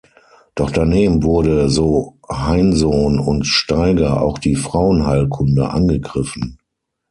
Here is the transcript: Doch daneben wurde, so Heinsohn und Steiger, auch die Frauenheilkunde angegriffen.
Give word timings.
Doch 0.55 0.71
daneben 0.71 1.21
wurde, 1.21 1.69
so 1.69 2.17
Heinsohn 2.27 3.19
und 3.19 3.45
Steiger, 3.45 4.23
auch 4.23 4.39
die 4.39 4.55
Frauenheilkunde 4.55 5.69
angegriffen. 5.69 6.57